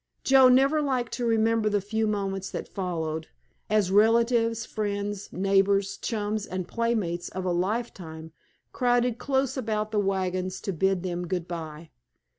[0.23, 3.27] Joe never liked to remember the few moments that followed,
[3.69, 8.31] as relatives, friends, neighbors, chums, and playmates of a lifetime
[8.71, 11.91] crowded close about the wagons to bid them good bye.